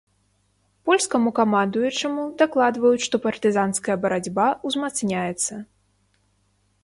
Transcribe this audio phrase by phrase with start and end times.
[0.89, 5.53] Польскаму камандуючаму дакладваюць, што партызанская барацьба узмацняецца.